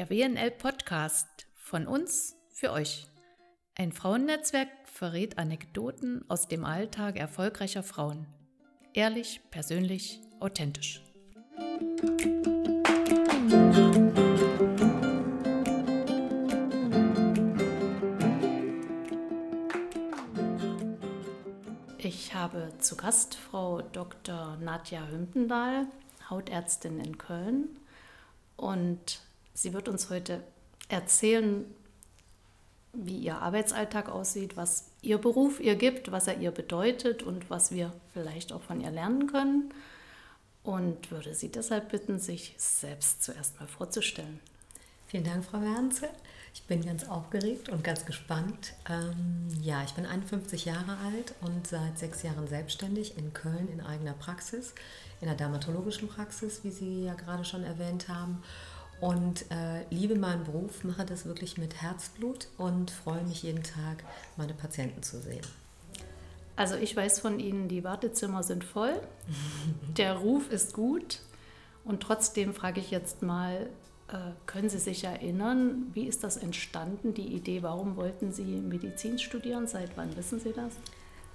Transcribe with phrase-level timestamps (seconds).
[0.00, 3.06] Der WNL Podcast von uns für euch.
[3.74, 8.26] Ein Frauennetzwerk verrät Anekdoten aus dem Alltag erfolgreicher Frauen.
[8.94, 11.02] Ehrlich, persönlich, authentisch.
[21.98, 24.56] Ich habe zu Gast Frau Dr.
[24.62, 25.88] Nadja Hümpendahl,
[26.30, 27.78] Hautärztin in Köln.
[28.56, 29.20] Und
[29.54, 30.42] sie wird uns heute
[30.88, 31.64] erzählen,
[32.92, 37.70] wie ihr Arbeitsalltag aussieht, was ihr Beruf ihr gibt, was er ihr bedeutet und was
[37.70, 39.72] wir vielleicht auch von ihr lernen können.
[40.62, 44.40] Und würde sie deshalb bitten, sich selbst zuerst mal vorzustellen.
[45.06, 46.08] Vielen Dank, Frau Wernze.
[46.52, 48.74] Ich bin ganz aufgeregt und ganz gespannt.
[48.88, 53.80] Ähm, ja, ich bin 51 Jahre alt und seit sechs Jahren selbstständig in Köln in
[53.80, 54.74] eigener Praxis,
[55.20, 58.42] in der dermatologischen Praxis, wie Sie ja gerade schon erwähnt haben.
[59.00, 64.04] Und äh, liebe meinen Beruf, mache das wirklich mit Herzblut und freue mich jeden Tag,
[64.36, 65.46] meine Patienten zu sehen.
[66.54, 69.00] Also ich weiß von Ihnen, die Wartezimmer sind voll,
[69.96, 71.20] der Ruf ist gut
[71.84, 73.70] und trotzdem frage ich jetzt mal,
[74.08, 79.18] äh, können Sie sich erinnern, wie ist das entstanden, die Idee, warum wollten Sie Medizin
[79.18, 79.66] studieren?
[79.66, 80.74] Seit wann wissen Sie das?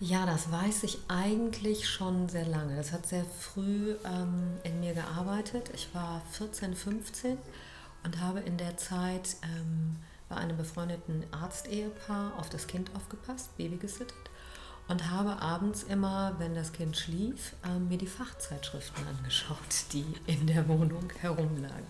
[0.02, 2.76] Ja, das weiß ich eigentlich schon sehr lange.
[2.76, 5.72] Das hat sehr früh ähm, in mir gearbeitet.
[5.74, 7.38] Ich war 14, 15
[8.04, 9.96] und habe in der Zeit ähm,
[10.28, 14.18] bei einem befreundeten Arztehepaar auf das Kind aufgepasst, Baby gesittet
[14.90, 19.58] und habe abends immer, wenn das Kind schlief, ähm, mir die Fachzeitschriften angeschaut,
[19.94, 21.88] die in der Wohnung herumlagen.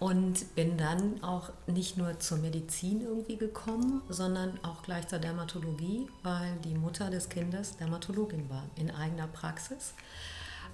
[0.00, 6.08] Und bin dann auch nicht nur zur Medizin irgendwie gekommen, sondern auch gleich zur Dermatologie,
[6.22, 9.94] weil die Mutter des Kindes Dermatologin war, in eigener Praxis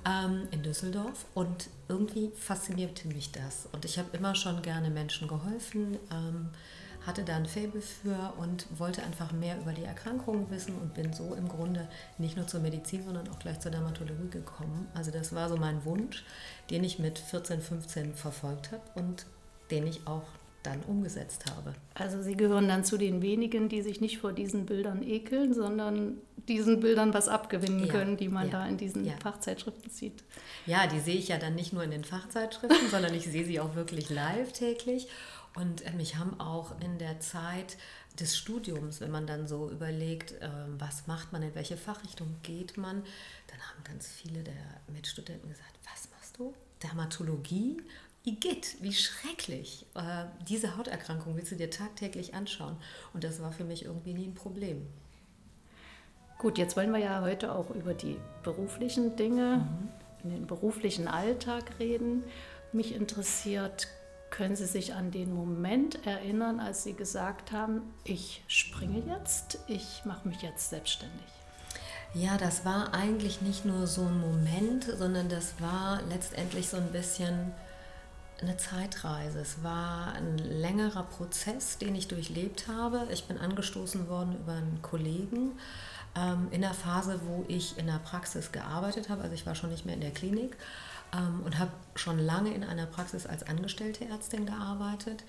[0.06, 1.26] ähm, in Düsseldorf.
[1.34, 3.68] Und irgendwie faszinierte mich das.
[3.72, 5.98] Und ich habe immer schon gerne Menschen geholfen.
[6.12, 6.50] Ähm,
[7.06, 11.12] hatte da ein Faible für und wollte einfach mehr über die Erkrankungen wissen und bin
[11.12, 14.88] so im Grunde nicht nur zur Medizin, sondern auch gleich zur Dermatologie gekommen.
[14.94, 16.24] Also das war so mein Wunsch,
[16.70, 19.26] den ich mit 14, 15 verfolgt habe und
[19.70, 20.24] den ich auch
[20.66, 21.74] dann umgesetzt habe.
[21.94, 26.18] Also Sie gehören dann zu den wenigen, die sich nicht vor diesen Bildern ekeln, sondern
[26.48, 29.14] diesen Bildern was abgewinnen ja, können, die man ja, da in diesen ja.
[29.22, 30.24] Fachzeitschriften sieht.
[30.66, 33.60] Ja, die sehe ich ja dann nicht nur in den Fachzeitschriften, sondern ich sehe sie
[33.60, 35.08] auch wirklich live täglich.
[35.56, 37.76] Und mich ähm, haben auch in der Zeit
[38.20, 42.76] des Studiums, wenn man dann so überlegt, ähm, was macht man, in welche Fachrichtung geht
[42.76, 43.02] man,
[43.48, 44.54] dann haben ganz viele der
[44.92, 46.54] Mitstudenten gesagt, was machst du?
[46.82, 47.78] Dermatologie?
[48.24, 49.86] Igitt, wie schrecklich.
[49.94, 52.76] Äh, diese Hauterkrankung willst du dir tagtäglich anschauen.
[53.14, 54.86] Und das war für mich irgendwie nie ein Problem.
[56.38, 59.66] Gut, jetzt wollen wir ja heute auch über die beruflichen Dinge,
[60.22, 60.30] mhm.
[60.30, 62.24] den beruflichen Alltag reden.
[62.72, 63.88] Mich interessiert,
[64.30, 70.02] können Sie sich an den Moment erinnern, als Sie gesagt haben, ich springe jetzt, ich
[70.04, 71.26] mache mich jetzt selbstständig?
[72.14, 76.92] Ja, das war eigentlich nicht nur so ein Moment, sondern das war letztendlich so ein
[76.92, 77.52] bisschen
[78.40, 79.40] eine Zeitreise.
[79.40, 83.06] Es war ein längerer Prozess, den ich durchlebt habe.
[83.12, 85.52] Ich bin angestoßen worden über einen Kollegen
[86.16, 89.22] ähm, in der Phase, wo ich in der Praxis gearbeitet habe.
[89.22, 90.56] Also ich war schon nicht mehr in der Klinik
[91.12, 95.24] ähm, und habe schon lange in einer Praxis als angestellte Ärztin gearbeitet.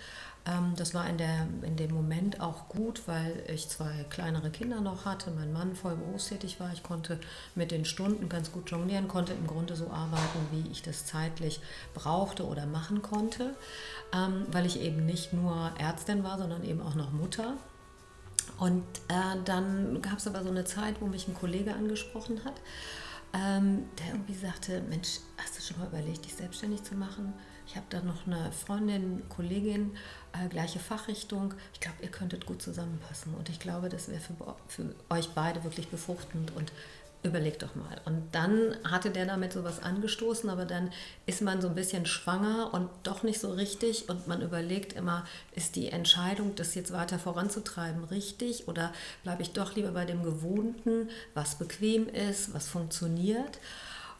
[0.45, 4.81] Ähm, das war in, der, in dem Moment auch gut, weil ich zwei kleinere Kinder
[4.81, 6.71] noch hatte, mein Mann voll berufstätig war.
[6.73, 7.19] Ich konnte
[7.55, 11.59] mit den Stunden ganz gut jonglieren, konnte im Grunde so arbeiten, wie ich das zeitlich
[11.93, 13.55] brauchte oder machen konnte,
[14.13, 17.55] ähm, weil ich eben nicht nur Ärztin war, sondern eben auch noch Mutter.
[18.57, 22.55] Und äh, dann gab es aber so eine Zeit, wo mich ein Kollege angesprochen hat
[23.33, 27.33] ähm, der irgendwie sagte, Mensch, hast du schon mal überlegt, dich selbstständig zu machen?
[27.67, 29.97] Ich habe da noch eine Freundin, Kollegin,
[30.31, 31.53] äh, gleiche Fachrichtung.
[31.73, 33.33] Ich glaube, ihr könntet gut zusammenpassen.
[33.33, 36.71] Und ich glaube, das wäre für, für euch beide wirklich befruchtend und
[37.23, 37.99] überleg doch mal.
[38.05, 40.91] Und dann hatte der damit sowas angestoßen, aber dann
[41.25, 45.25] ist man so ein bisschen schwanger und doch nicht so richtig und man überlegt immer,
[45.53, 48.93] ist die Entscheidung, das jetzt weiter voranzutreiben, richtig oder
[49.23, 53.59] bleibe ich doch lieber bei dem Gewohnten, was bequem ist, was funktioniert?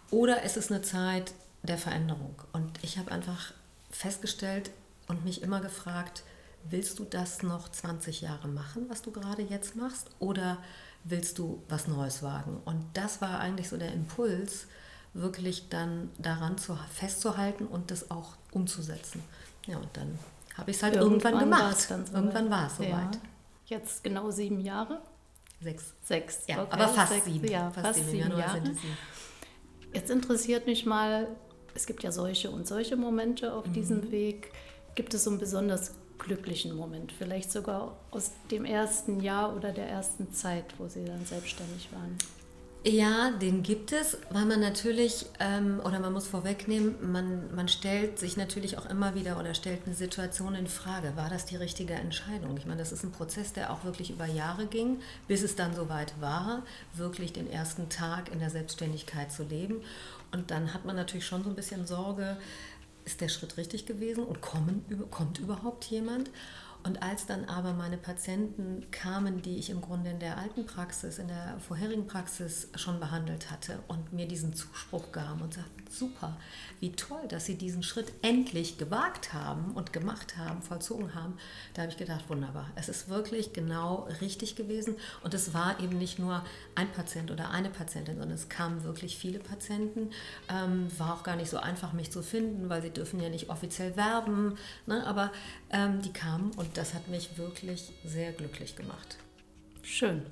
[0.09, 1.33] Oder ist es eine Zeit
[1.63, 2.35] der Veränderung?
[2.53, 3.53] Und ich habe einfach
[3.89, 4.71] festgestellt
[5.07, 6.23] und mich immer gefragt,
[6.69, 10.09] willst du das noch 20 Jahre machen, was du gerade jetzt machst?
[10.19, 10.57] Oder
[11.09, 12.61] willst du was Neues wagen?
[12.65, 14.67] Und das war eigentlich so der Impuls,
[15.13, 19.23] wirklich dann daran zu, festzuhalten und das auch umzusetzen.
[19.65, 20.17] Ja, und dann
[20.55, 21.79] habe ich es halt irgendwann, irgendwann gemacht.
[21.79, 22.91] So irgendwann war es soweit.
[22.91, 23.21] Ja.
[23.65, 25.01] Jetzt genau sieben Jahre?
[25.59, 25.93] Sechs.
[26.03, 26.71] Sechs, ja, okay.
[26.71, 27.47] aber fast Sechs, sieben.
[27.47, 28.61] Ja, fast, fast sieben, sieben Jahre.
[29.93, 31.27] Jetzt interessiert mich mal,
[31.73, 33.73] es gibt ja solche und solche Momente auf mhm.
[33.73, 34.51] diesem Weg.
[34.95, 39.87] gibt es so einen besonders glücklichen Moment, vielleicht sogar aus dem ersten Jahr oder der
[39.87, 42.17] ersten Zeit, wo Sie dann selbstständig waren?
[42.89, 48.17] Ja, den gibt es, weil man natürlich, ähm, oder man muss vorwegnehmen, man, man stellt
[48.17, 51.17] sich natürlich auch immer wieder oder stellt eine Situation in Frage.
[51.17, 52.55] War das die richtige Entscheidung?
[52.55, 55.75] Ich meine, das ist ein Prozess, der auch wirklich über Jahre ging, bis es dann
[55.75, 56.63] soweit war,
[56.93, 59.81] wirklich den ersten Tag in der Selbstständigkeit zu leben.
[60.31, 62.37] Und dann hat man natürlich schon so ein bisschen Sorge,
[63.07, 66.29] ist der Schritt richtig gewesen und kommen, kommt überhaupt jemand?
[66.83, 71.17] Und als dann aber meine Patienten kamen, die ich im Grunde in der alten Praxis,
[71.17, 76.37] in der vorherigen Praxis schon behandelt hatte und mir diesen Zuspruch gaben und sagten, super,
[76.79, 81.37] wie toll, dass Sie diesen Schritt endlich gewagt haben und gemacht haben, vollzogen haben,
[81.73, 84.95] da habe ich gedacht, wunderbar, es ist wirklich genau richtig gewesen.
[85.23, 86.43] Und es war eben nicht nur
[86.75, 90.11] ein Patient oder eine Patientin, sondern es kamen wirklich viele Patienten.
[90.49, 93.49] Ähm, war auch gar nicht so einfach, mich zu finden, weil sie dürfen ja nicht
[93.49, 95.05] offiziell werben, ne?
[95.05, 95.31] aber
[95.71, 99.17] ähm, die kamen und das hat mich wirklich sehr glücklich gemacht.
[99.81, 100.25] Schön.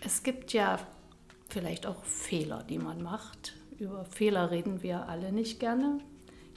[0.00, 0.78] Es gibt ja
[1.48, 3.54] vielleicht auch Fehler, die man macht.
[3.78, 6.00] Über Fehler reden wir alle nicht gerne.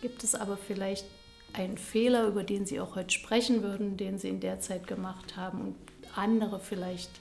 [0.01, 1.05] Gibt es aber vielleicht
[1.53, 5.37] einen Fehler, über den Sie auch heute sprechen würden, den Sie in der Zeit gemacht
[5.37, 5.75] haben und
[6.15, 7.11] andere vielleicht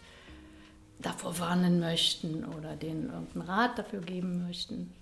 [0.99, 4.93] davor warnen möchten oder denen irgendeinen Rat dafür geben möchten?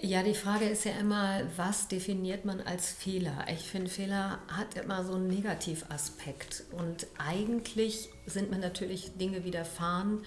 [0.00, 3.46] Ja, die Frage ist ja immer, was definiert man als Fehler?
[3.52, 6.62] Ich finde, Fehler hat immer so einen Negativaspekt.
[6.70, 10.22] Und eigentlich sind mir natürlich Dinge widerfahren.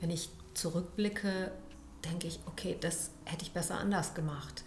[0.00, 1.52] Wenn ich zurückblicke,
[2.04, 4.64] denke ich, okay, das hätte ich besser anders gemacht.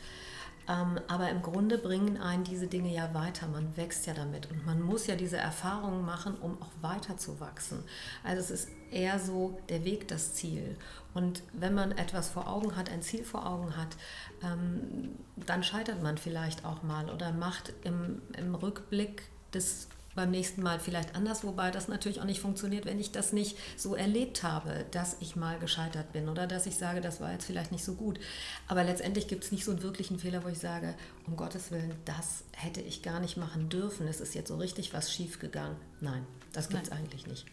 [0.70, 3.48] Ähm, aber im Grunde bringen einen diese Dinge ja weiter.
[3.48, 7.40] Man wächst ja damit und man muss ja diese Erfahrungen machen, um auch weiter zu
[7.40, 7.84] wachsen.
[8.24, 10.78] Also es ist eher so der Weg das Ziel.
[11.16, 13.98] Und wenn man etwas vor Augen hat, ein Ziel vor Augen hat,
[14.44, 20.62] ähm, dann scheitert man vielleicht auch mal oder macht im, im Rückblick das beim nächsten
[20.62, 24.44] Mal vielleicht anders, wobei das natürlich auch nicht funktioniert, wenn ich das nicht so erlebt
[24.44, 27.84] habe, dass ich mal gescheitert bin oder dass ich sage, das war jetzt vielleicht nicht
[27.84, 28.20] so gut.
[28.68, 30.96] Aber letztendlich gibt es nicht so einen wirklichen Fehler, wo ich sage,
[31.28, 34.08] um Gottes Willen, das hätte ich gar nicht machen dürfen.
[34.08, 35.78] Es ist jetzt so richtig was schief gegangen.
[36.02, 37.46] Nein, das gibt es eigentlich nicht.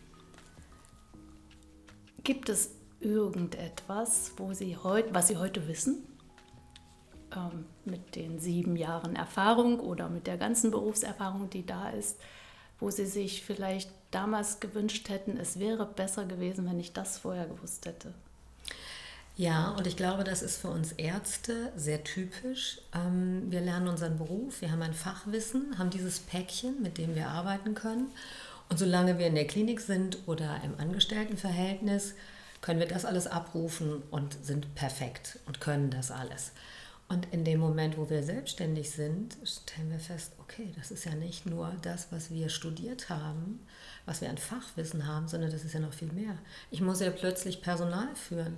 [2.25, 2.71] Gibt es
[3.01, 6.07] irgendetwas, wo Sie heut, was Sie heute wissen,
[7.35, 12.19] ähm, mit den sieben Jahren Erfahrung oder mit der ganzen Berufserfahrung, die da ist,
[12.81, 17.47] wo Sie sich vielleicht damals gewünscht hätten, es wäre besser gewesen, wenn ich das vorher
[17.47, 18.13] gewusst hätte?
[19.37, 22.79] Ja, und ich glaube, das ist für uns Ärzte sehr typisch.
[22.95, 27.29] Ähm, wir lernen unseren Beruf, wir haben ein Fachwissen, haben dieses Päckchen, mit dem wir
[27.29, 28.11] arbeiten können.
[28.71, 32.15] Und solange wir in der Klinik sind oder im Angestelltenverhältnis,
[32.63, 36.53] können wir das alles abrufen und sind perfekt und können das alles.
[37.09, 41.15] Und in dem Moment, wo wir selbstständig sind, stellen wir fest, okay, das ist ja
[41.15, 43.61] nicht nur das, was wir studiert haben,
[44.07, 46.37] was wir an Fachwissen haben, sondern das ist ja noch viel mehr.
[46.73, 48.57] Ich muss ja plötzlich Personal führen.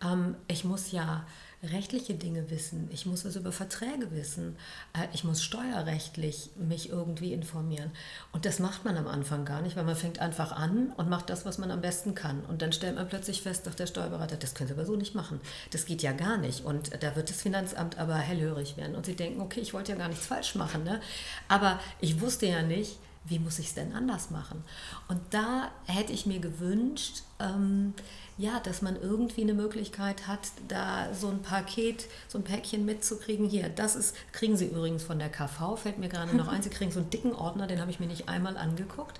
[0.00, 1.26] Ähm, ich muss ja
[1.62, 4.56] rechtliche Dinge wissen, ich muss was über Verträge wissen,
[4.92, 7.90] äh, ich muss steuerrechtlich mich irgendwie informieren.
[8.32, 11.30] Und das macht man am Anfang gar nicht, weil man fängt einfach an und macht
[11.30, 12.44] das, was man am besten kann.
[12.44, 15.16] Und dann stellt man plötzlich fest, doch der Steuerberater, das können Sie aber so nicht
[15.16, 15.40] machen.
[15.72, 16.64] Das geht ja gar nicht.
[16.64, 18.94] Und da wird das Finanzamt aber hellhörig werden.
[18.94, 20.84] Und Sie denken, okay, ich wollte ja gar nichts falsch machen.
[20.84, 21.00] Ne?
[21.48, 24.64] Aber ich wusste ja nicht, wie muss ich es denn anders machen?
[25.08, 27.94] Und da hätte ich mir gewünscht, ähm,
[28.38, 33.48] ja, dass man irgendwie eine Möglichkeit hat, da so ein Paket, so ein Päckchen mitzukriegen.
[33.48, 36.70] Hier, das ist, kriegen Sie übrigens von der KV, fällt mir gerade noch ein, Sie
[36.70, 39.18] kriegen so einen dicken Ordner, den habe ich mir nicht einmal angeguckt.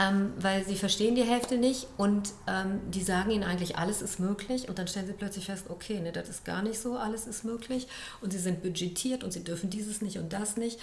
[0.00, 4.20] Ähm, weil sie verstehen die Hälfte nicht und ähm, die sagen ihnen eigentlich, alles ist
[4.20, 7.26] möglich und dann stellen sie plötzlich fest, okay, ne, das ist gar nicht so, alles
[7.26, 7.88] ist möglich
[8.20, 10.78] und sie sind budgetiert und sie dürfen dieses nicht und das nicht.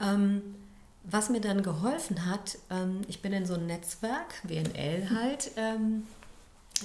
[0.00, 0.42] Ähm,
[1.02, 6.04] was mir dann geholfen hat, ähm, ich bin in so ein Netzwerk, WNL halt, ähm,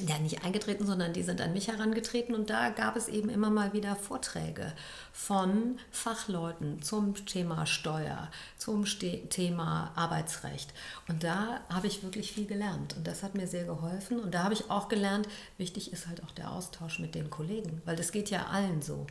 [0.05, 3.49] ja nicht eingetreten, sondern die sind an mich herangetreten und da gab es eben immer
[3.49, 4.73] mal wieder Vorträge
[5.11, 10.73] von Fachleuten zum Thema Steuer, zum Thema Arbeitsrecht.
[11.07, 14.43] Und da habe ich wirklich viel gelernt und das hat mir sehr geholfen und da
[14.43, 15.27] habe ich auch gelernt,
[15.57, 19.07] wichtig ist halt auch der Austausch mit den Kollegen, weil das geht ja allen so.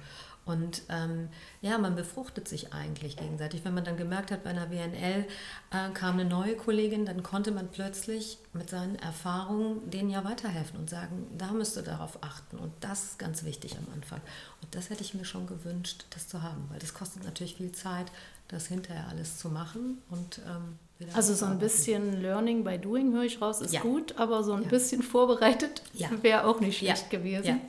[0.47, 1.29] Und ähm,
[1.61, 3.65] ja, man befruchtet sich eigentlich gegenseitig.
[3.65, 5.27] Wenn man dann gemerkt hat, bei einer WNL
[5.73, 10.79] äh, kam eine neue Kollegin, dann konnte man plötzlich mit seinen Erfahrungen denen ja weiterhelfen
[10.79, 12.59] und sagen, da müsst ihr darauf achten.
[12.59, 14.21] Und das ist ganz wichtig am Anfang.
[14.63, 17.73] Und das hätte ich mir schon gewünscht, das zu haben, weil das kostet natürlich viel
[17.73, 18.07] Zeit,
[18.47, 20.01] das hinterher alles zu machen.
[20.11, 20.79] Und, ähm,
[21.13, 23.81] also so ein bisschen Learning by Doing höre ich raus, ist ja.
[23.81, 24.69] gut, aber so ein ja.
[24.69, 26.09] bisschen vorbereitet ja.
[26.23, 27.61] wäre auch nicht schlecht gewesen.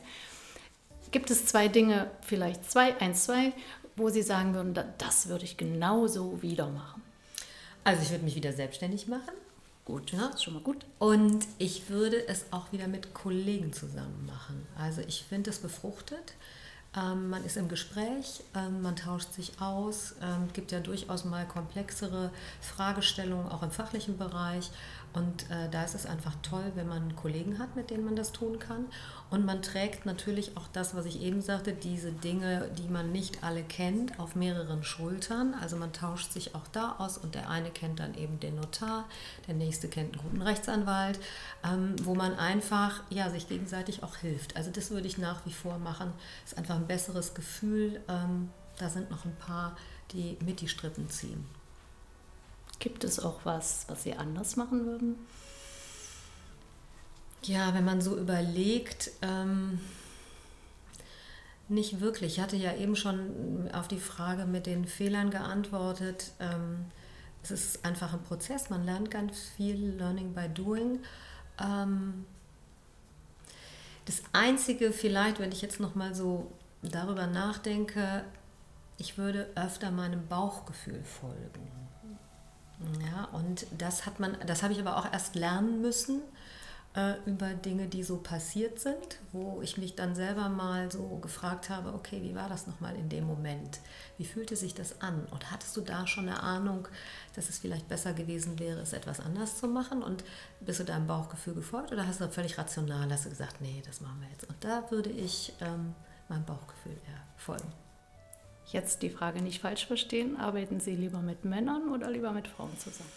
[1.12, 3.54] Gibt es zwei Dinge, vielleicht zwei, eins, zwei,
[3.96, 7.02] wo Sie sagen würden, das würde ich genauso wieder machen?
[7.84, 9.34] Also ich würde mich wieder selbstständig machen.
[9.86, 10.86] Gut, ja, ist schon mal gut.
[11.00, 14.68] Und ich würde es auch wieder mit Kollegen zusammen machen.
[14.78, 16.34] Also ich finde es befruchtet.
[16.94, 20.12] Ähm, man ist im Gespräch, ähm, man tauscht sich aus.
[20.12, 24.72] Es ähm, gibt ja durchaus mal komplexere Fragestellungen, auch im fachlichen Bereich.
[25.18, 28.32] Und äh, da ist es einfach toll, wenn man Kollegen hat, mit denen man das
[28.32, 28.86] tun kann.
[29.32, 33.44] Und man trägt natürlich auch das, was ich eben sagte, diese Dinge, die man nicht
[33.44, 35.56] alle kennt, auf mehreren Schultern.
[35.60, 39.06] Also man tauscht sich auch da aus und der eine kennt dann eben den Notar,
[39.48, 41.20] der nächste kennt einen guten Rechtsanwalt,
[41.64, 44.56] ähm, wo man einfach ja, sich gegenseitig auch hilft.
[44.56, 46.14] Also das würde ich nach wie vor machen.
[46.46, 48.02] Ist einfach ein besseres Gefühl.
[48.08, 49.76] Ähm, da sind noch ein paar,
[50.12, 51.57] die mit die Strippen ziehen.
[52.80, 55.16] Gibt es auch was, was Sie anders machen würden?
[57.44, 59.80] Ja, wenn man so überlegt, ähm,
[61.70, 62.38] nicht wirklich.
[62.38, 66.32] Ich hatte ja eben schon auf die Frage mit den Fehlern geantwortet.
[66.40, 66.86] Ähm,
[67.44, 71.00] es ist einfach ein Prozess, man lernt ganz viel, Learning by Doing.
[71.60, 72.26] Ähm,
[74.06, 78.24] das Einzige vielleicht, wenn ich jetzt nochmal so darüber nachdenke,
[78.98, 81.87] ich würde öfter meinem Bauchgefühl folgen.
[82.80, 86.22] Ja, und das hat man, das habe ich aber auch erst lernen müssen
[86.98, 91.70] äh, über Dinge, die so passiert sind, wo ich mich dann selber mal so gefragt
[91.70, 93.80] habe, okay, wie war das nochmal in dem Moment?
[94.18, 95.26] Wie fühlte sich das an?
[95.32, 96.88] Und hattest du da schon eine Ahnung,
[97.36, 100.02] dass es vielleicht besser gewesen wäre, es etwas anders zu machen?
[100.04, 100.24] Und
[100.60, 104.02] bist du deinem Bauchgefühl gefolgt oder hast du völlig rational, hast du gesagt, nee, das
[104.02, 104.48] machen wir jetzt?
[104.50, 105.94] Und da würde ich ähm,
[106.30, 107.87] meinem Bauchgefühl eher folgen.
[108.72, 112.78] Jetzt die Frage nicht falsch verstehen, arbeiten Sie lieber mit Männern oder lieber mit Frauen
[112.78, 113.10] zusammen?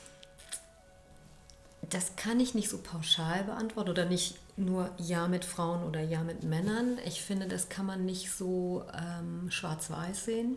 [1.88, 6.22] Das kann ich nicht so pauschal beantworten oder nicht nur Ja mit Frauen oder Ja
[6.22, 6.98] mit Männern.
[7.04, 10.56] Ich finde, das kann man nicht so ähm, schwarz-weiß sehen.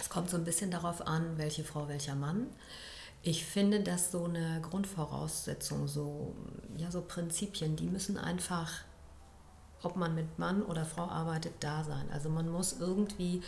[0.00, 2.48] Es kommt so ein bisschen darauf an, welche Frau, welcher Mann.
[3.22, 6.34] Ich finde, dass so eine Grundvoraussetzung, so,
[6.76, 8.72] ja, so Prinzipien, die müssen einfach,
[9.82, 12.10] ob man mit Mann oder Frau arbeitet, da sein.
[12.12, 13.40] Also man muss irgendwie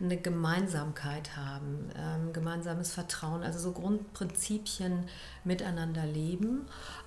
[0.00, 5.08] eine Gemeinsamkeit haben, ähm, gemeinsames Vertrauen, also so Grundprinzipien
[5.44, 6.66] miteinander leben.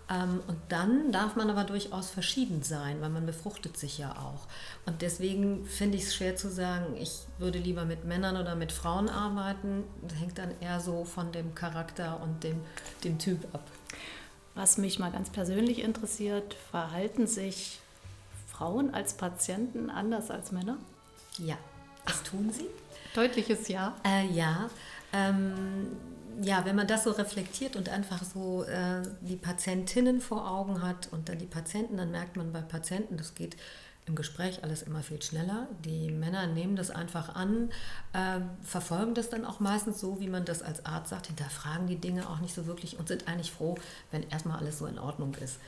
[0.09, 4.47] Ähm, und dann darf man aber durchaus verschieden sein, weil man befruchtet sich ja auch.
[4.85, 8.73] Und deswegen finde ich es schwer zu sagen, ich würde lieber mit Männern oder mit
[8.73, 9.85] Frauen arbeiten.
[10.01, 12.59] Das hängt dann eher so von dem Charakter und dem,
[13.05, 13.63] dem Typ ab.
[14.53, 17.79] Was mich mal ganz persönlich interessiert, verhalten sich
[18.47, 20.77] Frauen als Patienten anders als Männer?
[21.37, 21.57] Ja,
[22.05, 22.67] das tun sie.
[23.13, 23.95] Deutliches Ja.
[24.05, 24.69] Äh, ja.
[25.13, 25.87] Ähm,
[26.41, 31.09] ja, wenn man das so reflektiert und einfach so äh, die Patientinnen vor Augen hat
[31.11, 33.57] und dann die Patienten, dann merkt man bei Patienten, das geht
[34.07, 35.67] im Gespräch alles immer viel schneller.
[35.85, 37.69] Die Männer nehmen das einfach an,
[38.13, 41.97] äh, verfolgen das dann auch meistens so, wie man das als Arzt sagt, hinterfragen die
[41.97, 43.77] Dinge auch nicht so wirklich und sind eigentlich froh,
[44.09, 45.59] wenn erstmal alles so in Ordnung ist.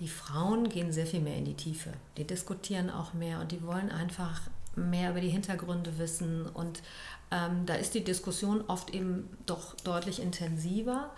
[0.00, 1.92] Die Frauen gehen sehr viel mehr in die Tiefe.
[2.16, 4.42] Die diskutieren auch mehr und die wollen einfach
[4.78, 6.46] mehr über die Hintergründe wissen.
[6.46, 6.82] Und
[7.30, 11.12] ähm, da ist die Diskussion oft eben doch deutlich intensiver,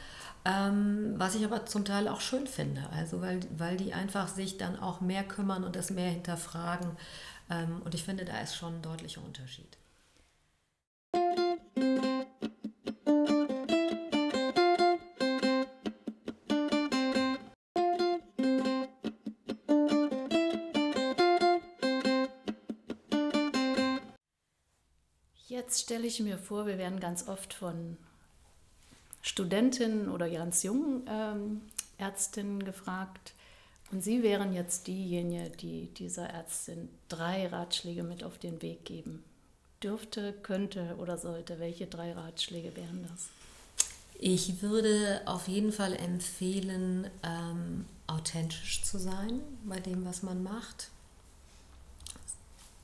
[0.45, 2.89] ähm, was ich aber zum Teil auch schön finde.
[2.91, 6.91] Also weil, weil die einfach sich dann auch mehr kümmern und das mehr hinterfragen.
[7.51, 9.80] Ähm, und ich finde, da ist schon ein deutlicher Unterschied.
[25.71, 27.97] Jetzt stelle ich mir vor, wir werden ganz oft von
[29.23, 31.61] Studentinnen oder ganz jungen ähm,
[31.97, 33.35] Ärztinnen gefragt.
[33.93, 39.23] Und Sie wären jetzt diejenige, die dieser Ärztin drei Ratschläge mit auf den Weg geben.
[39.81, 41.61] Dürfte, könnte oder sollte.
[41.61, 43.29] Welche drei Ratschläge wären das?
[44.19, 50.91] Ich würde auf jeden Fall empfehlen, ähm, authentisch zu sein bei dem, was man macht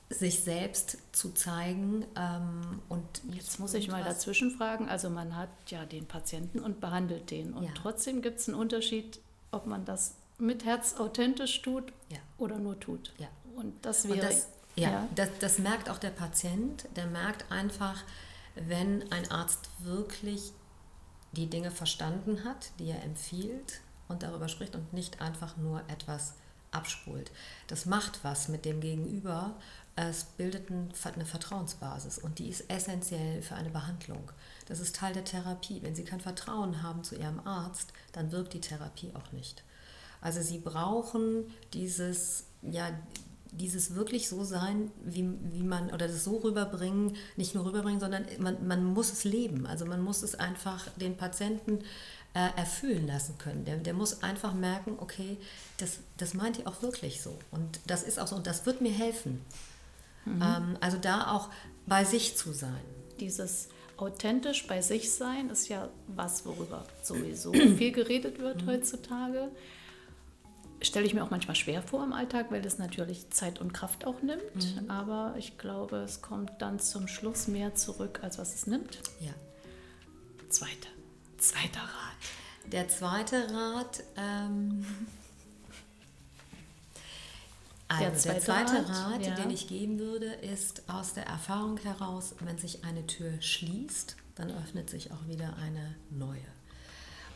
[0.09, 2.05] sich selbst zu zeigen.
[2.15, 4.87] Ähm, und jetzt muss ich mal dazwischen fragen.
[4.87, 7.53] Also man hat ja den Patienten und behandelt den.
[7.53, 7.71] Und ja.
[7.75, 9.19] trotzdem gibt es einen Unterschied,
[9.51, 12.19] ob man das mit Herz authentisch tut ja.
[12.37, 13.13] oder nur tut.
[13.17, 13.27] Ja.
[13.55, 14.15] Und das wäre.
[14.15, 15.07] Und das, ja, ja.
[15.15, 16.87] Das, das merkt auch der Patient.
[16.95, 18.03] Der merkt einfach,
[18.55, 20.53] wenn ein Arzt wirklich
[21.33, 26.35] die Dinge verstanden hat, die er empfiehlt und darüber spricht und nicht einfach nur etwas
[26.71, 27.31] abspult.
[27.67, 29.55] Das macht was mit dem Gegenüber
[29.97, 34.31] es bildet eine Vertrauensbasis und die ist essentiell für eine Behandlung.
[34.67, 35.81] Das ist Teil der Therapie.
[35.81, 39.63] Wenn Sie kein Vertrauen haben zu Ihrem Arzt, dann wirkt die Therapie auch nicht.
[40.21, 42.91] Also Sie brauchen dieses, ja,
[43.51, 48.25] dieses wirklich so sein, wie, wie man, oder das so rüberbringen, nicht nur rüberbringen, sondern
[48.37, 49.65] man, man muss es leben.
[49.65, 51.79] Also man muss es einfach den Patienten
[52.35, 53.65] äh, erfüllen lassen können.
[53.65, 55.37] Der, der muss einfach merken, okay,
[55.77, 57.35] das, das meint ihr auch wirklich so.
[57.49, 59.41] Und das ist auch so, und das wird mir helfen.
[60.35, 60.41] Mhm.
[60.41, 61.49] Ähm, also da auch
[61.85, 62.81] bei sich zu sein.
[63.19, 68.67] Dieses authentisch bei sich sein ist ja was, worüber sowieso viel geredet wird mhm.
[68.67, 69.49] heutzutage
[70.81, 74.05] stelle ich mir auch manchmal schwer vor im Alltag, weil es natürlich Zeit und Kraft
[74.05, 74.81] auch nimmt.
[74.81, 74.89] Mhm.
[74.89, 78.99] Aber ich glaube, es kommt dann zum Schluss mehr zurück, als was es nimmt.
[79.19, 79.33] Ja.
[80.49, 80.87] Zweite,
[81.37, 82.71] zweiter Rat.
[82.71, 84.03] Der zweite Rat.
[84.17, 84.85] Ähm,
[87.87, 89.35] also der zweite, der zweite Rat, Rat ja.
[89.35, 94.51] den ich geben würde, ist aus der Erfahrung heraus, wenn sich eine Tür schließt, dann
[94.51, 96.39] öffnet sich auch wieder eine neue.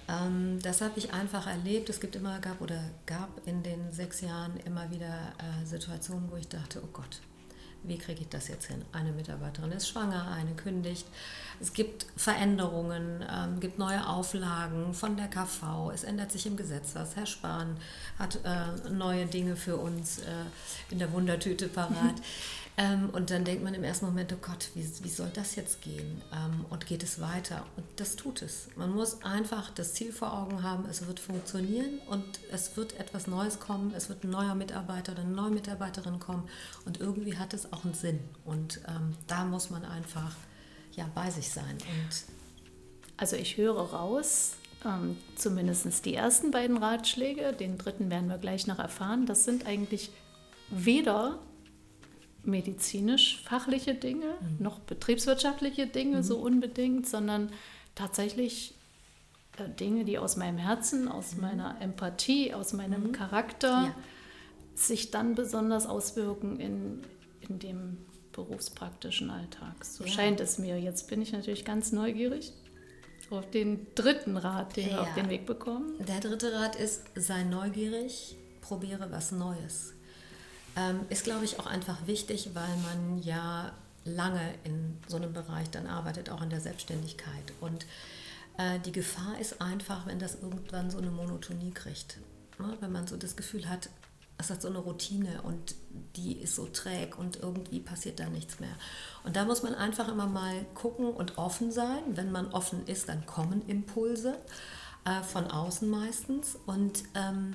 [0.07, 1.89] Ähm, das habe ich einfach erlebt.
[1.89, 6.35] Es gibt immer, gab oder gab in den sechs Jahren immer wieder äh, Situationen, wo
[6.35, 7.21] ich dachte, oh Gott,
[7.83, 8.83] wie kriege ich das jetzt hin?
[8.91, 11.05] Eine Mitarbeiterin ist schwanger, eine kündigt.
[11.59, 15.91] Es gibt Veränderungen, ähm, gibt neue Auflagen von der KV.
[15.93, 17.15] Es ändert sich im Gesetz was.
[17.15, 17.77] Herr Spahn
[18.19, 20.23] hat äh, neue Dinge für uns äh,
[20.89, 22.15] in der Wundertüte parat.
[22.81, 25.83] Ähm, und dann denkt man im ersten Moment, oh Gott, wie, wie soll das jetzt
[25.83, 26.21] gehen?
[26.33, 27.63] Ähm, und geht es weiter?
[27.77, 28.69] Und das tut es.
[28.75, 33.27] Man muss einfach das Ziel vor Augen haben, es wird funktionieren und es wird etwas
[33.27, 36.49] Neues kommen, es wird ein neuer Mitarbeiter oder eine neue Mitarbeiterin kommen
[36.85, 38.19] und irgendwie hat es auch einen Sinn.
[38.45, 40.35] Und ähm, da muss man einfach
[40.93, 41.73] ja, bei sich sein.
[41.73, 42.23] Und
[43.17, 48.65] also ich höre raus, ähm, zumindest die ersten beiden Ratschläge, den dritten werden wir gleich
[48.65, 50.09] noch erfahren, das sind eigentlich
[50.71, 51.37] weder
[52.43, 54.57] medizinisch-fachliche Dinge, mhm.
[54.63, 56.23] noch betriebswirtschaftliche Dinge mhm.
[56.23, 57.51] so unbedingt, sondern
[57.95, 58.73] tatsächlich
[59.57, 61.41] äh, Dinge, die aus meinem Herzen, aus mhm.
[61.41, 63.11] meiner Empathie, aus meinem mhm.
[63.11, 63.95] Charakter ja.
[64.75, 67.03] sich dann besonders auswirken in,
[67.47, 67.97] in dem
[68.31, 69.83] berufspraktischen Alltag.
[69.85, 70.09] So ja.
[70.09, 70.79] scheint es mir.
[70.79, 72.53] Jetzt bin ich natürlich ganz neugierig
[73.31, 74.95] auf den dritten Rat, den ja.
[74.95, 75.93] wir auf den Weg bekommen.
[76.05, 79.93] Der dritte Rat ist, sei neugierig, probiere was Neues.
[80.75, 83.73] Ähm, ist, glaube ich, auch einfach wichtig, weil man ja
[84.05, 87.53] lange in so einem Bereich dann arbeitet, auch in der Selbstständigkeit.
[87.59, 87.85] Und
[88.57, 92.17] äh, die Gefahr ist einfach, wenn das irgendwann so eine Monotonie kriegt.
[92.59, 92.77] Ne?
[92.79, 93.89] Wenn man so das Gefühl hat,
[94.37, 95.75] es hat so eine Routine und
[96.15, 98.75] die ist so träg und irgendwie passiert da nichts mehr.
[99.23, 102.01] Und da muss man einfach immer mal gucken und offen sein.
[102.07, 104.37] Wenn man offen ist, dann kommen Impulse
[105.05, 106.57] äh, von außen meistens.
[106.65, 107.53] Und ähm,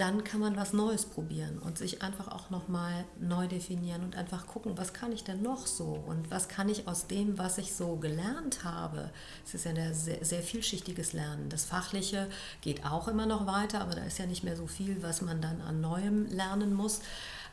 [0.00, 4.46] dann kann man was Neues probieren und sich einfach auch nochmal neu definieren und einfach
[4.46, 7.74] gucken, was kann ich denn noch so und was kann ich aus dem, was ich
[7.74, 9.10] so gelernt habe.
[9.44, 11.50] Es ist ja ein sehr, sehr vielschichtiges Lernen.
[11.50, 12.30] Das Fachliche
[12.62, 15.42] geht auch immer noch weiter, aber da ist ja nicht mehr so viel, was man
[15.42, 17.00] dann an Neuem lernen muss.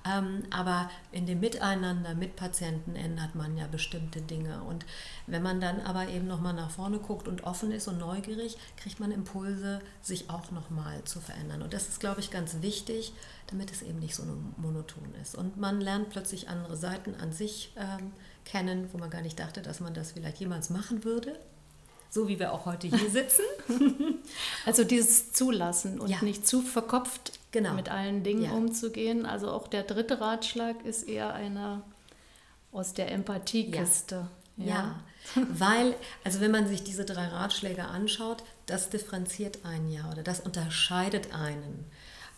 [0.06, 4.64] Ähm, aber in dem Miteinander mit Patienten ändert man ja bestimmte Dinge.
[4.64, 4.86] Und
[5.26, 9.00] wenn man dann aber eben nochmal nach vorne guckt und offen ist und neugierig, kriegt
[9.00, 11.62] man Impulse, sich auch nochmal zu verändern.
[11.62, 13.14] Und das ist, glaube ich, ganz wichtig,
[13.48, 14.24] damit es eben nicht so
[14.58, 15.36] monoton ist.
[15.36, 18.12] Und man lernt plötzlich andere Seiten an sich ähm,
[18.46, 21.38] kennen, wo man gar nicht dachte, dass man das vielleicht jemals machen würde
[22.10, 23.44] so wie wir auch heute hier sitzen.
[24.66, 26.18] also dieses Zulassen und ja.
[26.22, 27.74] nicht zu verkopft genau.
[27.74, 28.52] mit allen Dingen ja.
[28.52, 29.26] umzugehen.
[29.26, 31.84] Also auch der dritte Ratschlag ist eher einer
[32.72, 34.28] aus der Empathiekiste.
[34.58, 34.66] Ja.
[34.66, 35.02] ja.
[35.50, 40.40] weil, also wenn man sich diese drei Ratschläge anschaut, das differenziert einen ja oder das
[40.40, 41.86] unterscheidet einen.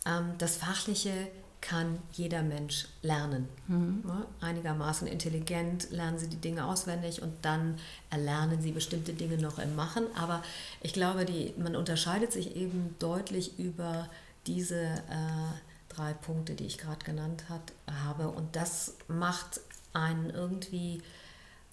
[0.05, 1.27] Ähm, das Fachliche
[1.61, 3.49] kann jeder Mensch lernen.
[3.67, 4.03] Mhm.
[4.07, 7.77] Ja, einigermaßen intelligent lernen sie die Dinge auswendig und dann
[8.09, 10.05] erlernen sie bestimmte Dinge noch im Machen.
[10.15, 10.41] Aber
[10.81, 14.09] ich glaube, die, man unterscheidet sich eben deutlich über
[14.47, 15.53] diese äh,
[15.89, 17.73] drei Punkte, die ich gerade genannt hat,
[18.03, 18.29] habe.
[18.29, 19.61] Und das macht
[19.93, 21.01] einen irgendwie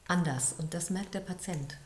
[0.08, 1.76] anders und das merkt der Patient.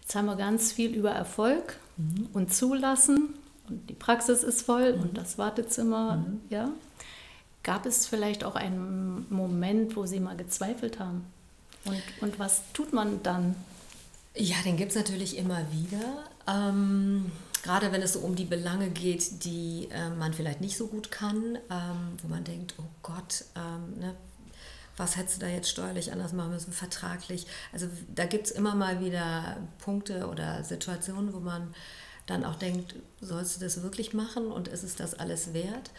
[0.00, 2.28] Jetzt haben wir ganz viel über Erfolg mhm.
[2.32, 3.34] und Zulassen
[3.68, 5.02] und die Praxis ist voll mhm.
[5.02, 6.40] und das Wartezimmer, mhm.
[6.48, 6.70] ja.
[7.64, 11.26] Gab es vielleicht auch einen Moment, wo Sie mal gezweifelt haben?
[11.84, 13.56] Und, und was tut man dann?
[14.34, 16.24] Ja, den gibt es natürlich immer wieder.
[16.46, 17.30] Ähm,
[17.62, 21.10] gerade wenn es so um die Belange geht, die äh, man vielleicht nicht so gut
[21.10, 24.14] kann, ähm, wo man denkt, oh Gott, ähm, ne,
[24.96, 27.46] was hättest du da jetzt steuerlich anders machen müssen, vertraglich.
[27.72, 31.74] Also da gibt es immer mal wieder Punkte oder Situationen, wo man
[32.26, 35.90] dann auch denkt, sollst du das wirklich machen und ist es das alles wert?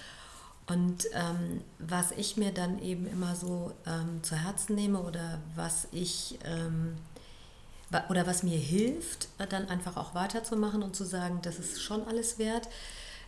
[0.68, 5.88] Und ähm, was ich mir dann eben immer so ähm, zu Herzen nehme oder was
[5.92, 6.96] ich ähm,
[8.10, 12.38] oder was mir hilft, dann einfach auch weiterzumachen und zu sagen, das ist schon alles
[12.38, 12.68] wert,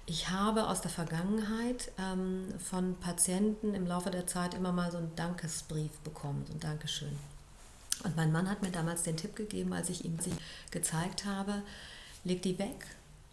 [0.07, 4.97] Ich habe aus der Vergangenheit ähm, von Patienten im Laufe der Zeit immer mal so
[4.97, 7.15] einen Dankesbrief bekommen, so ein Dankeschön.
[8.03, 10.33] Und mein Mann hat mir damals den Tipp gegeben, als ich ihm sie
[10.71, 11.61] gezeigt habe,
[12.23, 12.87] leg die weg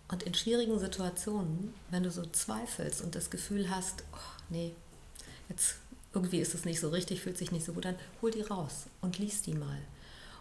[0.09, 4.75] und in schwierigen Situationen, wenn du so zweifelst und das Gefühl hast, oh, nee,
[5.49, 5.77] jetzt
[6.13, 8.87] irgendwie ist es nicht so richtig, fühlt sich nicht so gut an, hol die raus
[9.01, 9.79] und lies die mal.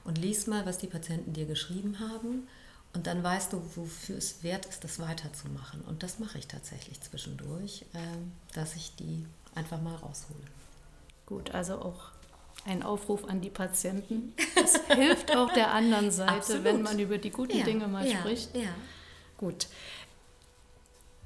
[0.07, 2.47] Und lies mal, was die Patienten dir geschrieben haben.
[2.93, 5.81] Und dann weißt du, wofür es wert ist, das weiterzumachen.
[5.81, 10.39] Und das mache ich tatsächlich zwischendurch, ähm, dass ich die einfach mal raushole.
[11.25, 12.11] Gut, also auch
[12.65, 14.33] ein Aufruf an die Patienten.
[14.55, 16.63] Es hilft auch der anderen Seite, Absolut.
[16.63, 18.55] wenn man über die guten ja, Dinge mal ja, spricht.
[18.55, 18.69] Ja.
[19.37, 19.67] Gut.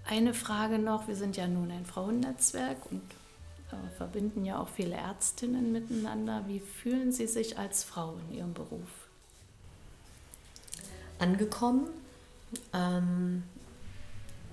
[0.06, 1.08] Eine Frage noch.
[1.08, 3.04] Wir sind ja nun ein Frauennetzwerk und
[3.74, 6.44] äh, verbinden ja auch viele Ärztinnen miteinander.
[6.48, 8.90] Wie fühlen Sie sich als Frau in Ihrem Beruf?
[11.20, 11.88] Angekommen.
[12.74, 13.44] Ähm,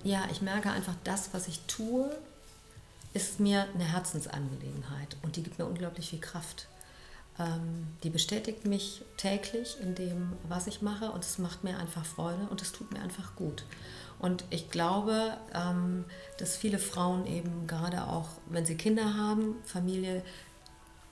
[0.04, 2.10] ja, ich merke einfach, das, was ich tue,
[3.14, 6.68] ist mir eine Herzensangelegenheit und die gibt mir unglaublich viel Kraft.
[7.38, 12.04] Ähm, die bestätigt mich täglich in dem, was ich mache und es macht mir einfach
[12.04, 13.64] Freude und es tut mir einfach gut.
[14.18, 16.04] Und ich glaube, ähm,
[16.38, 20.22] dass viele Frauen eben gerade auch, wenn sie Kinder haben, Familie,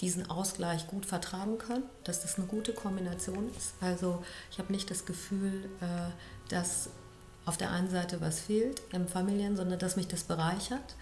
[0.00, 3.74] diesen Ausgleich gut vertragen können, dass das eine gute Kombination ist.
[3.80, 6.10] Also ich habe nicht das Gefühl, äh,
[6.50, 6.90] dass
[7.46, 10.96] auf der einen Seite was fehlt im Familien, sondern dass mich das bereichert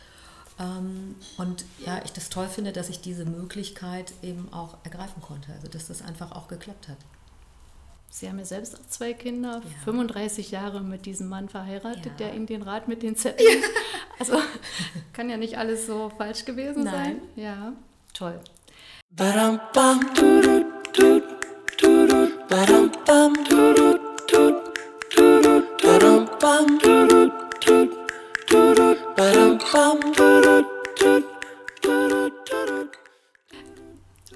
[0.58, 5.52] ähm, und ja, ich das toll finde, dass ich diese Möglichkeit eben auch ergreifen konnte,
[5.52, 6.98] also dass das einfach auch geklappt hat.
[8.16, 9.84] Sie haben ja selbst auch zwei Kinder, ja.
[9.86, 12.12] 35 Jahre mit diesem Mann verheiratet, ja.
[12.20, 13.60] der Ihnen den Rat mit den Zetteln.
[13.60, 13.68] Ja.
[14.20, 14.38] Also
[15.12, 16.94] kann ja nicht alles so falsch gewesen Nein.
[16.94, 17.20] sein.
[17.34, 17.72] Ja,
[18.12, 18.38] toll.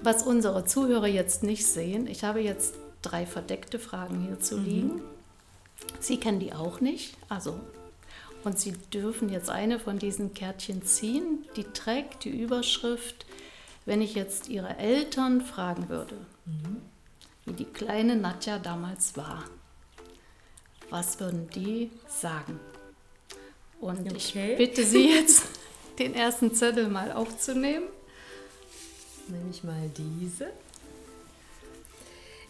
[0.02, 4.64] Was unsere Zuhörer jetzt nicht sehen, ich habe jetzt drei verdeckte Fragen hier zu mhm.
[4.64, 5.02] liegen.
[6.00, 7.58] Sie kennen die auch nicht, also
[8.44, 13.26] und Sie dürfen jetzt eine von diesen Kärtchen ziehen, die trägt die Überschrift,
[13.84, 16.82] wenn ich jetzt Ihre Eltern fragen würde, mhm.
[17.44, 19.44] wie die kleine Nadja damals war.
[20.90, 22.60] Was würden die sagen?
[23.80, 24.52] Und okay.
[24.52, 25.44] ich bitte Sie jetzt,
[25.98, 27.88] den ersten Zettel mal aufzunehmen
[29.30, 30.52] nehme ich mal diese.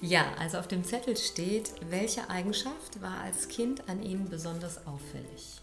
[0.00, 5.61] Ja, also auf dem Zettel steht, welche Eigenschaft war als Kind an Ihnen besonders auffällig?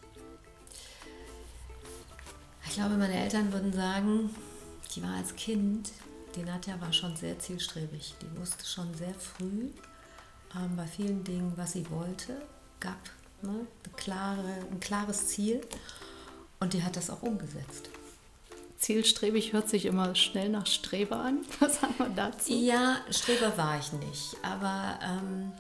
[2.67, 4.36] Ich glaube, meine Eltern würden sagen,
[4.93, 5.91] die war als Kind,
[6.36, 8.15] die Nadja war schon sehr zielstrebig.
[8.21, 9.69] Die wusste schon sehr früh
[10.54, 12.41] ähm, bei vielen Dingen, was sie wollte,
[12.82, 13.00] gab
[13.41, 15.62] ne, eine klare, ein klares Ziel
[16.60, 17.89] und die hat das auch umgesetzt
[18.86, 21.39] zielstrebig hört sich immer schnell nach Streber an.
[21.60, 22.54] Was haben wir dazu?
[22.54, 24.38] Ja, Streber war ich nicht.
[24.43, 25.52] Aber ähm,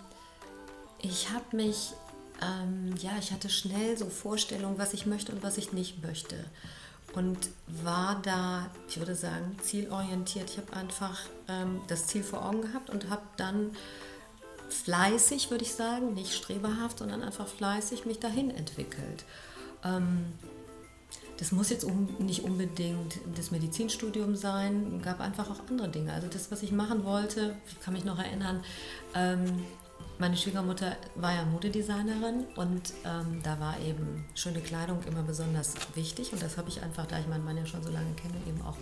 [0.99, 1.93] ich habe mich,
[2.41, 6.35] ähm, ja, ich hatte schnell so Vorstellungen, was ich möchte und was ich nicht möchte.
[7.15, 7.49] Und
[7.83, 10.51] war da, ich würde sagen, zielorientiert.
[10.51, 13.71] Ich habe einfach ähm, das Ziel vor Augen gehabt und habe dann
[14.69, 19.23] fleißig, würde ich sagen, nicht streberhaft, sondern einfach fleißig mich dahin entwickelt.
[19.83, 20.25] Ähm,
[21.37, 26.13] das muss jetzt um, nicht unbedingt das Medizinstudium sein, gab einfach auch andere Dinge.
[26.13, 28.63] Also das, was ich machen wollte, ich kann mich noch erinnern,
[29.13, 29.63] ähm,
[30.17, 36.31] meine Schwiegermutter war ja Modedesignerin und ähm, da war eben schöne Kleidung immer besonders wichtig
[36.31, 38.61] und das habe ich einfach, da ich meinen Mann ja schon so lange kenne, eben
[38.61, 38.77] auch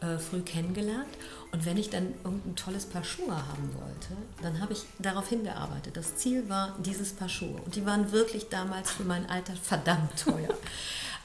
[0.00, 1.08] äh, früh kennengelernt.
[1.50, 5.96] Und wenn ich dann irgendein tolles Paar Schuhe haben wollte, dann habe ich darauf hingearbeitet.
[5.96, 10.16] Das Ziel war dieses Paar Schuhe und die waren wirklich damals für mein Alter verdammt
[10.22, 10.54] teuer.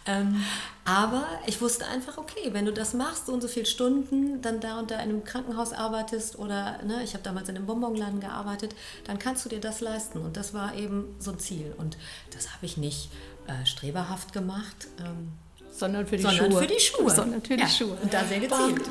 [0.06, 0.44] Ähm,
[0.86, 4.60] aber ich wusste einfach, okay, wenn du das machst, so und so viele Stunden, dann
[4.60, 8.20] da und da in einem Krankenhaus arbeitest oder ne, ich habe damals in einem Bonbonladen
[8.20, 10.20] gearbeitet, dann kannst du dir das leisten.
[10.20, 11.74] Und das war eben so ein Ziel.
[11.78, 11.98] Und
[12.32, 13.10] das habe ich nicht
[13.48, 14.88] äh, streberhaft gemacht.
[15.00, 15.32] Ähm,
[15.72, 16.62] sondern für die sondern Schuhe.
[16.62, 17.10] Für die Schuhe.
[17.10, 17.70] Sondern für die ja.
[17.70, 17.98] Schuhe.
[18.02, 18.82] Und da sehr gezielt.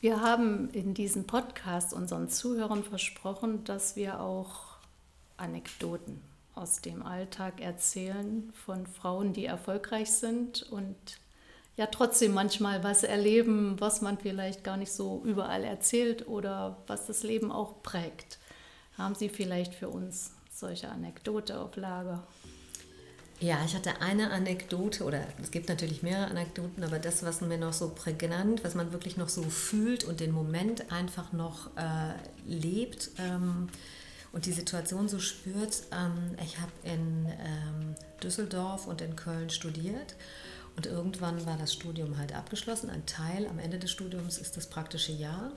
[0.00, 4.78] Wir haben in diesem Podcast unseren Zuhörern versprochen, dass wir auch
[5.36, 6.22] Anekdoten
[6.54, 10.96] aus dem Alltag erzählen von Frauen, die erfolgreich sind und
[11.76, 17.06] ja trotzdem manchmal was erleben, was man vielleicht gar nicht so überall erzählt oder was
[17.06, 18.38] das Leben auch prägt.
[18.96, 22.26] Haben Sie vielleicht für uns solche Anekdote auf Lager?
[23.40, 27.56] Ja, ich hatte eine Anekdote, oder es gibt natürlich mehrere Anekdoten, aber das, was mir
[27.56, 32.12] noch so prägnant, was man wirklich noch so fühlt und den Moment einfach noch äh,
[32.46, 33.68] lebt ähm,
[34.32, 35.84] und die Situation so spürt.
[35.90, 40.16] Ähm, ich habe in ähm, Düsseldorf und in Köln studiert
[40.76, 42.90] und irgendwann war das Studium halt abgeschlossen.
[42.90, 45.52] Ein Teil am Ende des Studiums ist das praktische Jahr.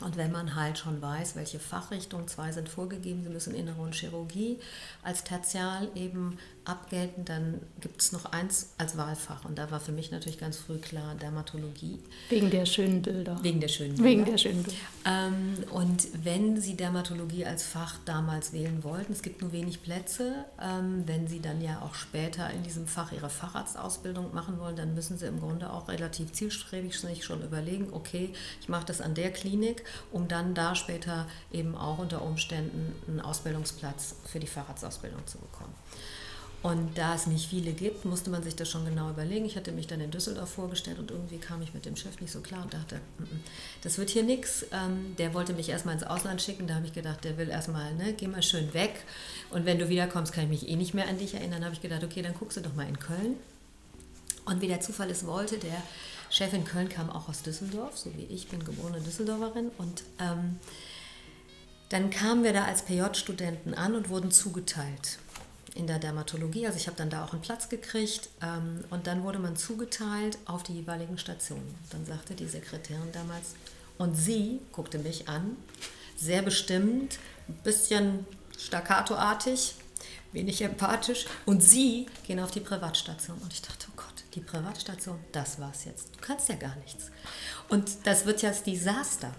[0.00, 3.94] Und wenn man halt schon weiß, welche Fachrichtungen, zwei sind vorgegeben, sie müssen Innere und
[3.94, 4.58] Chirurgie
[5.02, 9.44] als Tertial eben abgelten, dann gibt es noch eins als Wahlfach.
[9.44, 11.98] Und da war für mich natürlich ganz früh klar Dermatologie.
[12.28, 13.38] Wegen der schönen Bilder.
[13.42, 14.04] Wegen der schönen Bilder.
[14.04, 14.78] Wegen der schönen Bilder.
[15.06, 20.44] Ähm, und wenn Sie Dermatologie als Fach damals wählen wollten, es gibt nur wenig Plätze,
[20.60, 24.94] ähm, wenn Sie dann ja auch später in diesem Fach Ihre Facharztausbildung machen wollen, dann
[24.94, 29.14] müssen Sie im Grunde auch relativ zielstrebig sich schon überlegen, okay, ich mache das an
[29.14, 35.26] der Klinik, um dann da später eben auch unter Umständen einen Ausbildungsplatz für die Facharztausbildung
[35.26, 35.74] zu bekommen.
[36.62, 39.46] Und da es nicht viele gibt, musste man sich das schon genau überlegen.
[39.46, 42.30] Ich hatte mich dann in Düsseldorf vorgestellt und irgendwie kam ich mit dem Chef nicht
[42.30, 43.40] so klar und dachte, mm, mm,
[43.80, 44.66] das wird hier nichts.
[44.70, 46.66] Ähm, der wollte mich erstmal ins Ausland schicken.
[46.66, 49.04] Da habe ich gedacht, der will erstmal, ne, geh mal schön weg.
[49.48, 51.60] Und wenn du wiederkommst, kann ich mich eh nicht mehr an dich erinnern.
[51.60, 53.36] Dann habe ich gedacht, okay, dann guckst du doch mal in Köln.
[54.44, 55.82] Und wie der Zufall es wollte, der
[56.28, 59.70] Chef in Köln kam auch aus Düsseldorf, so wie ich bin geborene Düsseldorferin.
[59.78, 60.58] Und ähm,
[61.88, 65.18] dann kamen wir da als PJ-Studenten an und wurden zugeteilt
[65.74, 66.66] in der Dermatologie.
[66.66, 70.38] Also ich habe dann da auch einen Platz gekriegt ähm, und dann wurde man zugeteilt
[70.46, 71.74] auf die jeweiligen Stationen.
[71.90, 73.54] Dann sagte die Sekretärin damals,
[73.98, 75.56] und sie guckte mich an,
[76.16, 78.26] sehr bestimmt, ein bisschen
[78.58, 79.74] staccatoartig,
[80.32, 83.36] wenig empathisch, und sie gehen auf die Privatstation.
[83.38, 86.16] Und ich dachte, oh Gott, die Privatstation, das war's jetzt.
[86.16, 87.10] Du kannst ja gar nichts.
[87.68, 89.34] Und das wird ja das Desaster.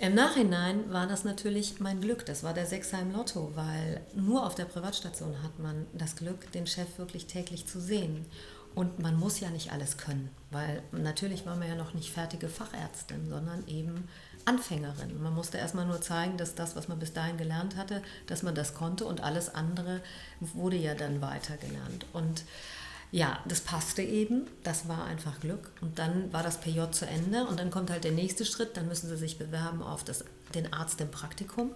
[0.00, 2.24] Im Nachhinein war das natürlich mein Glück.
[2.24, 6.52] Das war der Sechser im Lotto, weil nur auf der Privatstation hat man das Glück,
[6.52, 8.24] den Chef wirklich täglich zu sehen.
[8.76, 12.48] Und man muss ja nicht alles können, weil natürlich war man ja noch nicht fertige
[12.48, 14.08] Fachärztin, sondern eben
[14.44, 15.20] Anfängerin.
[15.20, 18.54] Man musste erstmal nur zeigen, dass das, was man bis dahin gelernt hatte, dass man
[18.54, 20.00] das konnte und alles andere
[20.40, 22.06] wurde ja dann weitergelernt.
[22.12, 22.44] Und
[23.10, 25.72] ja, das passte eben, das war einfach Glück.
[25.80, 28.88] Und dann war das PJ zu Ende und dann kommt halt der nächste Schritt, dann
[28.88, 31.70] müssen sie sich bewerben auf das, den Arzt im Praktikum.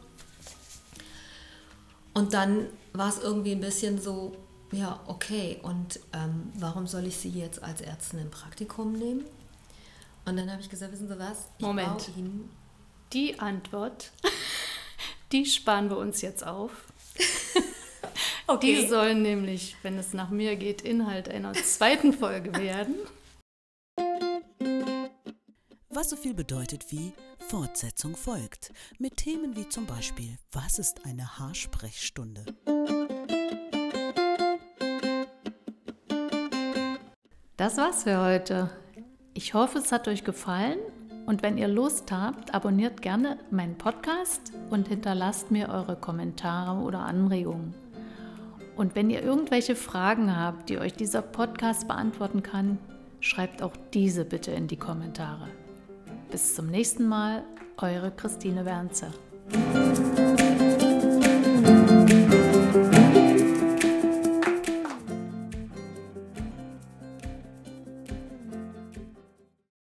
[2.14, 4.36] Und dann war es irgendwie ein bisschen so,
[4.70, 9.24] ja, okay, und ähm, warum soll ich Sie jetzt als Ärztin im Praktikum nehmen?
[10.24, 11.48] Und dann habe ich gesagt, wissen Sie was?
[11.58, 12.10] Ich Moment.
[13.12, 14.12] Die Antwort,
[15.32, 16.70] die sparen wir uns jetzt auf.
[18.46, 18.82] Okay.
[18.82, 22.94] Die sollen nämlich, wenn es nach mir geht, Inhalt einer zweiten Folge werden.
[25.88, 28.72] Was so viel bedeutet wie Fortsetzung folgt.
[28.98, 32.44] Mit Themen wie zum Beispiel, was ist eine Haarsprechstunde?
[37.56, 38.70] Das war's für heute.
[39.34, 40.78] Ich hoffe, es hat euch gefallen
[41.26, 47.00] und wenn ihr Lust habt, abonniert gerne meinen Podcast und hinterlasst mir eure Kommentare oder
[47.00, 47.81] Anregungen.
[48.76, 52.78] Und wenn ihr irgendwelche Fragen habt, die euch dieser Podcast beantworten kann,
[53.20, 55.48] schreibt auch diese bitte in die Kommentare.
[56.30, 57.44] Bis zum nächsten Mal,
[57.76, 59.12] eure Christine Wernzer.